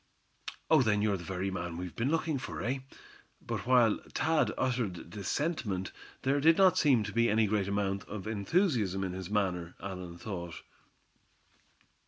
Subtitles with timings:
[0.71, 0.81] "Oh!
[0.81, 2.79] then you're the very man we've been looking for, eh?"
[3.39, 5.91] but while Thad uttered this sentiment,
[6.23, 10.17] there did not seem to be any great amount of enthusiasm in his manner, Allan
[10.17, 10.63] thought.